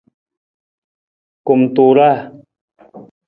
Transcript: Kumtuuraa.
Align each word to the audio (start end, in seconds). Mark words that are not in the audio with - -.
Kumtuuraa. 1.45 2.17